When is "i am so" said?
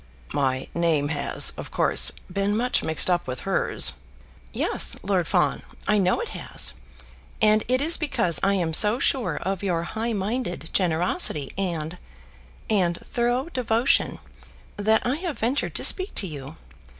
8.41-8.97